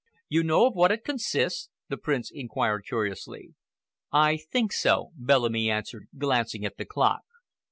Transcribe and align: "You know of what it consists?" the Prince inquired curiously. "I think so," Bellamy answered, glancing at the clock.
"You 0.29 0.41
know 0.41 0.65
of 0.65 0.73
what 0.73 0.91
it 0.91 1.03
consists?" 1.03 1.69
the 1.89 1.95
Prince 1.95 2.31
inquired 2.33 2.85
curiously. 2.87 3.53
"I 4.11 4.37
think 4.37 4.71
so," 4.73 5.11
Bellamy 5.15 5.69
answered, 5.69 6.07
glancing 6.17 6.65
at 6.65 6.77
the 6.77 6.85
clock. 6.85 7.21